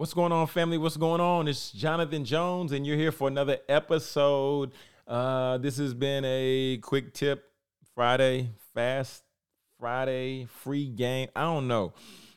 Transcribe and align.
What's 0.00 0.14
going 0.14 0.32
on, 0.32 0.46
family? 0.46 0.78
What's 0.78 0.96
going 0.96 1.20
on? 1.20 1.46
It's 1.46 1.70
Jonathan 1.72 2.24
Jones, 2.24 2.72
and 2.72 2.86
you're 2.86 2.96
here 2.96 3.12
for 3.12 3.28
another 3.28 3.58
episode. 3.68 4.72
Uh, 5.06 5.58
this 5.58 5.76
has 5.76 5.92
been 5.92 6.24
a 6.24 6.78
quick 6.78 7.12
tip 7.12 7.52
Friday, 7.94 8.48
fast 8.72 9.22
Friday, 9.78 10.46
free 10.46 10.88
game. 10.88 11.28
I 11.36 11.42
don't 11.42 11.68
know. 11.68 11.92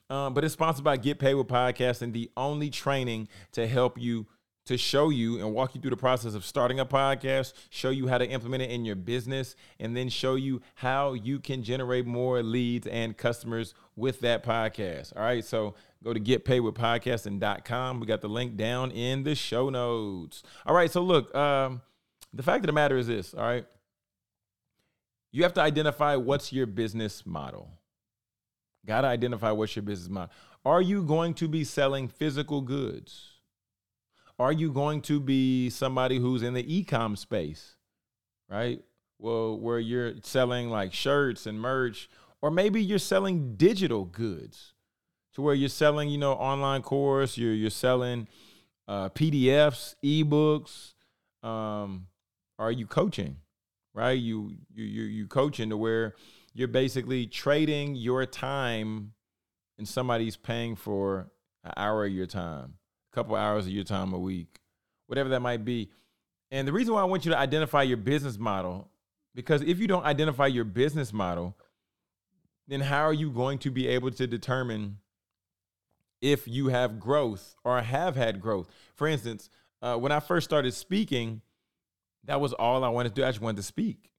Um, 0.10 0.34
but 0.34 0.44
it's 0.44 0.56
sponsored 0.56 0.84
by 0.84 0.98
Get 0.98 1.20
Paid 1.20 1.36
with 1.36 1.48
Podcasting, 1.48 2.12
the 2.12 2.30
only 2.36 2.70
training 2.70 3.30
to 3.54 3.66
help 3.66 3.98
you 3.98 4.28
to 4.66 4.78
show 4.78 5.10
you 5.10 5.40
and 5.40 5.54
walk 5.54 5.76
you 5.76 5.82
through 5.82 5.90
the 5.90 5.98
process 5.98 6.36
of 6.36 6.46
starting 6.46 6.80
a 6.80 6.86
podcast, 6.86 7.54
show 7.70 7.90
you 7.90 8.08
how 8.08 8.18
to 8.18 8.26
implement 8.26 8.64
it 8.64 8.72
in 8.72 8.86
your 8.86 8.96
business, 8.96 9.56
and 9.80 9.96
then 9.96 10.10
show 10.10 10.36
you 10.36 10.62
how 10.76 11.14
you 11.14 11.40
can 11.40 11.64
generate 11.64 12.06
more 12.06 12.42
leads 12.42 12.88
and 12.88 13.18
customers 13.18 13.74
with 13.96 14.22
that 14.22 14.44
podcast. 14.44 15.16
All 15.16 15.24
right. 15.24 15.44
So 15.44 15.76
go 16.04 16.14
to 16.14 16.20
getpaidwithpodcasting.com. 16.20 18.00
We 18.00 18.08
got 18.08 18.22
the 18.22 18.30
link 18.30 18.56
down 18.56 18.92
in 18.92 19.24
the 19.24 19.36
show 19.36 19.70
notes. 19.70 20.44
All 20.66 20.76
right. 20.76 20.92
So 20.92 21.02
look, 21.02 21.34
um, 21.36 21.82
the 22.34 22.44
fact 22.44 22.64
of 22.64 22.68
the 22.68 22.74
matter 22.74 22.98
is 22.98 23.08
this, 23.08 23.34
all 23.34 23.44
right. 23.44 23.66
You 25.32 25.44
have 25.44 25.54
to 25.54 25.62
identify 25.62 26.16
what's 26.16 26.54
your 26.54 26.68
business 26.68 27.26
model. 27.26 27.72
Got 28.86 29.02
to 29.02 29.08
identify 29.08 29.52
what's 29.52 29.76
your 29.76 29.84
business 29.84 30.10
model. 30.10 30.32
Are 30.64 30.82
you 30.82 31.04
going 31.04 31.34
to 31.36 31.48
be 31.48 31.64
selling 31.64 32.08
physical 32.08 32.62
goods? 32.62 33.33
Are 34.40 34.52
you 34.52 34.72
going 34.72 35.02
to 35.04 35.20
be 35.20 35.70
somebody 35.70 36.18
who's 36.18 36.42
in 36.42 36.54
the 36.54 36.76
e-com 36.76 37.16
space, 37.16 37.76
right? 38.50 38.82
Well, 39.20 39.58
where 39.60 39.80
you're 39.80 40.14
selling 40.24 40.70
like 40.70 40.94
shirts 40.94 41.46
and 41.46 41.60
merch, 41.60 42.10
or 42.42 42.50
maybe 42.50 42.82
you're 42.82 43.00
selling 43.00 43.56
digital 43.56 44.06
goods, 44.06 44.74
to 45.36 45.42
where 45.42 45.54
you're 45.54 45.70
selling, 45.70 46.10
you 46.10 46.18
know, 46.18 46.34
online 46.34 46.82
course, 46.82 47.38
you're 47.38 47.54
you're 47.54 47.70
selling 47.70 48.28
uh, 48.88 49.10
PDFs, 49.10 49.96
ebooks. 50.04 50.94
Um, 51.48 52.08
are 52.60 52.72
you 52.72 52.88
coaching, 52.88 53.38
right? 53.94 54.12
You 54.18 54.56
you 54.74 54.84
you 54.84 55.04
you 55.04 55.28
coaching 55.28 55.70
to 55.70 55.78
where 55.78 56.16
you're 56.54 56.68
basically 56.68 57.28
trading 57.28 57.96
your 57.96 58.26
time, 58.26 59.14
and 59.78 59.88
somebody's 59.88 60.38
paying 60.38 60.76
for 60.76 61.32
an 61.64 61.74
hour 61.78 62.06
of 62.06 62.12
your 62.12 62.28
time 62.28 62.76
couple 63.14 63.36
hours 63.36 63.66
of 63.66 63.72
your 63.72 63.84
time 63.84 64.14
a 64.14 64.20
week, 64.20 64.60
whatever 65.08 65.30
that 65.30 65.42
might 65.42 65.64
be. 65.64 65.90
And 66.52 66.68
the 66.68 66.74
reason 66.74 66.94
why 66.94 67.02
I 67.02 67.06
want 67.06 67.26
you 67.26 67.32
to 67.32 67.38
identify 67.38 67.84
your 67.84 67.98
business 67.98 68.38
model, 68.38 68.90
because 69.34 69.62
if 69.62 69.80
you 69.80 69.88
don't 69.88 70.06
identify 70.06 70.48
your 70.48 70.66
business 70.66 71.14
model, 71.14 71.58
then 72.68 72.82
how 72.82 73.04
are 73.04 73.14
you 73.14 73.30
going 73.32 73.60
to 73.60 73.72
be 73.72 73.88
able 73.88 74.12
to 74.12 74.28
determine 74.28 74.98
if 76.22 76.48
you 76.48 76.68
have 76.68 77.00
growth 77.00 77.56
or 77.64 77.82
have 77.82 78.16
had 78.16 78.40
growth? 78.42 78.70
For 78.96 79.08
instance, 79.08 79.50
uh, 79.82 79.98
when 79.98 80.12
I 80.12 80.20
first 80.20 80.46
started 80.46 80.74
speaking, 80.74 81.42
that 82.26 82.40
was 82.40 82.54
all 82.54 82.84
I 82.84 82.90
wanted 82.90 83.10
to 83.10 83.22
do. 83.22 83.26
I 83.26 83.32
just 83.32 83.42
wanted 83.42 83.58
to 83.58 83.64
speak. 83.64 84.10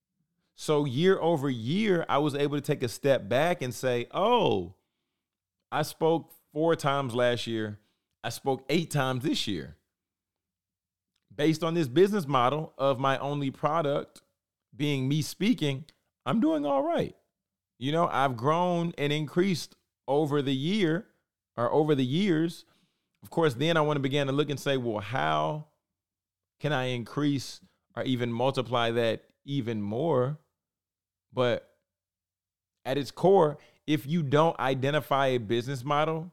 So 0.56 0.84
year 0.84 1.18
over 1.20 1.50
year, 1.50 2.04
I 2.08 2.18
was 2.18 2.34
able 2.34 2.56
to 2.56 2.60
take 2.60 2.82
a 2.82 2.88
step 2.88 3.28
back 3.28 3.62
and 3.62 3.74
say, 3.74 4.06
oh, 4.12 4.74
I 5.72 5.82
spoke 5.82 6.32
four 6.52 6.76
times 6.76 7.14
last 7.14 7.46
year. 7.46 7.78
I 8.24 8.30
spoke 8.30 8.64
eight 8.70 8.90
times 8.90 9.22
this 9.22 9.46
year. 9.46 9.76
Based 11.36 11.62
on 11.62 11.74
this 11.74 11.88
business 11.88 12.26
model 12.26 12.72
of 12.78 12.98
my 12.98 13.18
only 13.18 13.50
product 13.50 14.22
being 14.74 15.06
me 15.06 15.20
speaking, 15.20 15.84
I'm 16.24 16.40
doing 16.40 16.64
all 16.64 16.82
right. 16.82 17.14
You 17.78 17.92
know, 17.92 18.08
I've 18.10 18.36
grown 18.36 18.94
and 18.96 19.12
increased 19.12 19.76
over 20.08 20.40
the 20.40 20.54
year 20.54 21.06
or 21.56 21.70
over 21.70 21.94
the 21.94 22.04
years. 22.04 22.64
Of 23.22 23.28
course, 23.28 23.54
then 23.54 23.76
I 23.76 23.82
want 23.82 23.98
to 23.98 24.02
begin 24.02 24.26
to 24.28 24.32
look 24.32 24.48
and 24.48 24.58
say, 24.58 24.78
well, 24.78 25.00
how 25.00 25.66
can 26.60 26.72
I 26.72 26.86
increase 26.86 27.60
or 27.94 28.04
even 28.04 28.32
multiply 28.32 28.90
that 28.92 29.24
even 29.44 29.82
more? 29.82 30.38
But 31.32 31.68
at 32.86 32.96
its 32.96 33.10
core, 33.10 33.58
if 33.86 34.06
you 34.06 34.22
don't 34.22 34.58
identify 34.58 35.26
a 35.26 35.38
business 35.38 35.84
model, 35.84 36.30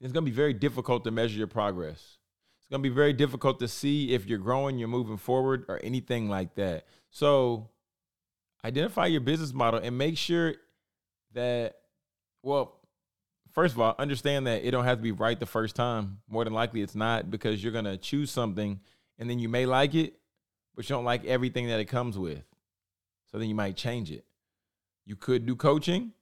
it's 0.00 0.12
going 0.12 0.24
to 0.24 0.30
be 0.30 0.34
very 0.34 0.54
difficult 0.54 1.04
to 1.04 1.10
measure 1.10 1.36
your 1.36 1.46
progress. 1.46 2.18
It's 2.58 2.68
going 2.70 2.82
to 2.82 2.88
be 2.88 2.94
very 2.94 3.12
difficult 3.12 3.60
to 3.60 3.68
see 3.68 4.14
if 4.14 4.26
you're 4.26 4.38
growing, 4.38 4.78
you're 4.78 4.88
moving 4.88 5.18
forward, 5.18 5.64
or 5.68 5.80
anything 5.82 6.28
like 6.28 6.54
that. 6.54 6.86
So, 7.10 7.68
identify 8.64 9.06
your 9.06 9.20
business 9.20 9.52
model 9.52 9.80
and 9.82 9.96
make 9.96 10.16
sure 10.16 10.54
that, 11.32 11.76
well, 12.42 12.80
first 13.52 13.74
of 13.74 13.80
all, 13.80 13.94
understand 13.98 14.46
that 14.46 14.64
it 14.64 14.70
don't 14.70 14.84
have 14.84 14.98
to 14.98 15.02
be 15.02 15.12
right 15.12 15.38
the 15.38 15.46
first 15.46 15.76
time. 15.76 16.18
More 16.28 16.44
than 16.44 16.52
likely, 16.52 16.82
it's 16.82 16.94
not 16.94 17.30
because 17.30 17.62
you're 17.62 17.72
going 17.72 17.84
to 17.84 17.96
choose 17.96 18.30
something 18.30 18.80
and 19.18 19.28
then 19.28 19.38
you 19.38 19.48
may 19.48 19.66
like 19.66 19.94
it, 19.94 20.14
but 20.74 20.88
you 20.88 20.94
don't 20.94 21.04
like 21.04 21.24
everything 21.24 21.68
that 21.68 21.80
it 21.80 21.86
comes 21.86 22.18
with. 22.18 22.42
So 23.30 23.38
then 23.38 23.48
you 23.48 23.54
might 23.54 23.76
change 23.76 24.10
it. 24.10 24.24
You 25.04 25.16
could 25.16 25.46
do 25.46 25.56
coaching. 25.56 26.12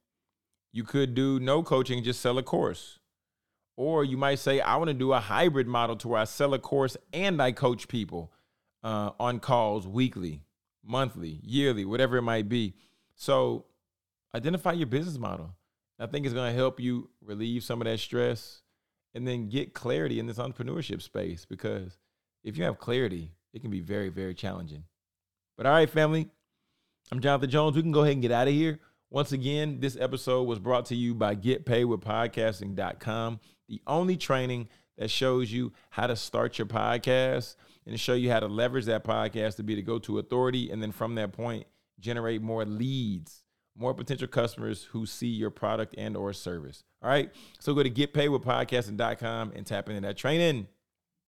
You 0.73 0.85
could 0.85 1.15
do 1.15 1.41
no 1.41 1.63
coaching, 1.63 2.03
just 2.03 2.21
sell 2.21 2.39
a 2.39 2.43
course. 2.43 2.99
Or 3.79 4.05
you 4.05 4.17
might 4.17 4.41
say, 4.41 4.61
I 4.61 4.75
want 4.75 4.89
to 4.89 4.95
do 4.95 5.13
a 5.13 5.21
hybrid 5.21 5.69
model 5.69 5.95
to 5.99 6.09
where 6.09 6.21
I 6.21 6.25
sell 6.25 6.53
a 6.53 6.59
course 6.59 6.97
and 7.13 7.41
I 7.41 7.53
coach 7.53 7.87
people 7.87 8.33
uh, 8.83 9.13
on 9.21 9.39
calls 9.39 9.87
weekly, 9.87 10.43
monthly, 10.85 11.39
yearly, 11.45 11.85
whatever 11.85 12.17
it 12.17 12.23
might 12.23 12.49
be. 12.49 12.75
So 13.15 13.67
identify 14.35 14.73
your 14.73 14.89
business 14.89 15.17
model. 15.17 15.55
I 15.97 16.07
think 16.07 16.27
it's 16.27 16.35
going 16.35 16.51
to 16.51 16.59
help 16.59 16.81
you 16.81 17.09
relieve 17.25 17.63
some 17.63 17.81
of 17.81 17.85
that 17.87 18.01
stress 18.01 18.63
and 19.15 19.29
then 19.29 19.49
get 19.49 19.75
clarity 19.75 20.19
in 20.19 20.27
this 20.27 20.39
entrepreneurship 20.39 21.01
space 21.01 21.45
because 21.45 21.99
if 22.43 22.59
you 22.59 22.65
have 22.65 22.79
clarity, 22.79 23.31
it 23.53 23.63
can 23.63 23.71
be 23.71 23.79
very, 23.79 24.09
very 24.09 24.35
challenging. 24.35 24.83
But 25.57 25.67
all 25.67 25.73
right, 25.73 25.89
family, 25.89 26.29
I'm 27.13 27.21
Jonathan 27.21 27.49
Jones. 27.49 27.77
We 27.77 27.83
can 27.83 27.93
go 27.93 28.01
ahead 28.01 28.15
and 28.15 28.23
get 28.23 28.33
out 28.33 28.49
of 28.49 28.55
here. 28.55 28.81
Once 29.11 29.33
again, 29.33 29.81
this 29.81 29.97
episode 29.99 30.43
was 30.43 30.59
brought 30.59 30.85
to 30.85 30.95
you 30.95 31.15
by 31.15 31.35
GetPaidWithPodcasting.com, 31.35 33.41
the 33.67 33.81
only 33.87 34.19
training 34.19 34.69
that 34.99 35.11
shows 35.11 35.51
you 35.51 35.73
how 35.89 36.07
to 36.07 36.15
start 36.15 36.59
your 36.59 36.67
podcast 36.67 37.57
and 37.87 37.99
show 37.99 38.13
you 38.13 38.31
how 38.31 38.39
to 38.39 38.47
leverage 38.47 38.85
that 38.85 39.05
podcast 39.05 39.57
to 39.57 39.63
be 39.63 39.75
the 39.75 39.81
go-to 39.81 40.19
authority, 40.19 40.71
and 40.71 40.83
then 40.83 40.93
from 40.93 41.15
that 41.15 41.33
point, 41.33 41.67
generate 41.99 42.43
more 42.43 42.67
leads, 42.67 43.45
more 43.75 43.95
potential 43.95 44.29
customers 44.29 44.85
who 44.85 45.07
see 45.07 45.29
your 45.29 45.51
product 45.51 45.95
and 45.97 46.15
or 46.15 46.35
service. 46.35 46.85
All 47.03 47.09
right. 47.09 47.31
So 47.61 47.73
go 47.73 47.83
to 47.83 47.91
GetPaidWithPodcasting.com 47.91 49.53
and 49.57 49.65
tap 49.65 49.89
into 49.89 50.03
that 50.03 50.19
training. 50.19 50.67